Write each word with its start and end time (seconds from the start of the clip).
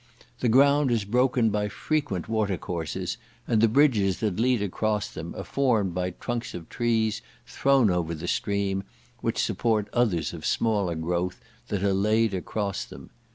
The 0.39 0.49
ground 0.49 0.89
is 0.89 1.05
broken 1.05 1.51
by 1.51 1.69
frequent 1.69 2.27
water 2.27 2.57
courses, 2.57 3.17
and 3.47 3.61
the 3.61 3.67
bridges 3.67 4.19
that 4.21 4.39
lead 4.39 4.63
across 4.63 5.07
them 5.07 5.35
are 5.37 5.43
formed 5.43 5.93
by 5.93 6.09
trunks 6.09 6.55
of 6.55 6.67
trees 6.69 7.21
thrown 7.45 7.91
over 7.91 8.15
the 8.15 8.27
stream, 8.27 8.81
which 9.19 9.37
support 9.37 9.87
others 9.93 10.33
of 10.33 10.43
smaller 10.43 10.95
growth, 10.95 11.39
that 11.67 11.83
are 11.83 11.93
laid 11.93 12.33
across 12.33 12.83
them. 12.83 13.11